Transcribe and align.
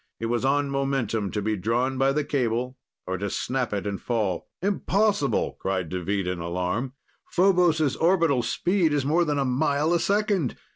It 0.19 0.25
was 0.25 0.43
on 0.43 0.71
momentum 0.71 1.29
to 1.29 1.43
be 1.43 1.55
drawn 1.55 1.99
by 1.99 2.11
the 2.11 2.23
cable, 2.23 2.75
or 3.05 3.19
to 3.19 3.29
snap 3.29 3.71
it 3.71 3.85
and 3.85 4.01
fall. 4.01 4.49
"Impossible!" 4.59 5.57
cried 5.59 5.89
Deveet 5.89 6.25
in 6.25 6.39
alarm. 6.39 6.93
"Phobos' 7.29 7.95
orbital 7.97 8.41
speed 8.41 8.93
is 8.93 9.05
more 9.05 9.23
than 9.25 9.37
a 9.37 9.45
mile 9.45 9.93
a 9.93 9.99
second! 9.99 10.55